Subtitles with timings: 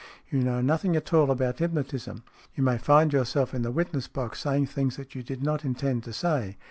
[0.31, 2.23] You know nothing at all about hypnotism.
[2.55, 6.03] You may find yourself in the witness box saying things that you did not intend
[6.05, 6.57] to say.